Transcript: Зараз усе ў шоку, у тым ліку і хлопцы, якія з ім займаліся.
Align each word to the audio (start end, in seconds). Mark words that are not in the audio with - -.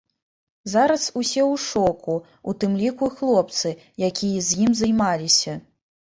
Зараз 0.73 1.03
усе 1.21 1.43
ў 1.43 1.55
шоку, 1.71 2.15
у 2.53 2.57
тым 2.65 2.73
ліку 2.81 3.11
і 3.13 3.15
хлопцы, 3.21 3.75
якія 4.09 4.39
з 4.51 4.61
ім 4.67 4.71
займаліся. 4.83 5.53